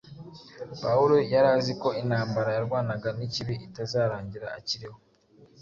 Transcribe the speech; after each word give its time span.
Pawulo 0.81 1.15
yari 1.33 1.47
azi 1.55 1.73
ko 1.81 1.89
intambara 2.01 2.49
yarwanaga 2.57 3.09
n’ikibi 3.17 3.55
itazarangira 3.67 4.47
akiriho. 4.57 4.97